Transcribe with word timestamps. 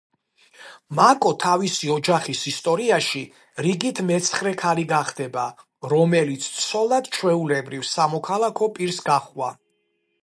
მაკო 0.99 1.33
თავისი 1.43 1.91
ოჯახის 1.95 2.41
ისტორიაში 2.51 3.21
რიგით 3.67 4.01
მეცხრე 4.09 4.55
ქალი 4.63 4.87
გახდება, 4.95 5.45
რომელიც 5.95 6.49
ცოლად 6.65 7.11
ჩვეულებრივ 7.19 7.89
სამოქალაქო 7.93 8.75
პირს 8.81 9.01
გაჰყვა. 9.13 9.57